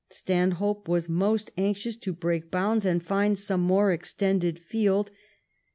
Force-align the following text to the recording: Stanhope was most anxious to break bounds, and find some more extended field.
Stanhope 0.09 0.87
was 0.87 1.07
most 1.07 1.51
anxious 1.59 1.95
to 1.97 2.11
break 2.11 2.49
bounds, 2.49 2.85
and 2.85 3.03
find 3.03 3.37
some 3.37 3.61
more 3.61 3.91
extended 3.91 4.57
field. 4.57 5.11